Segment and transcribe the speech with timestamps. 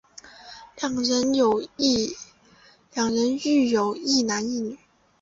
[0.79, 1.61] 两人育有
[4.01, 4.79] 一男一女。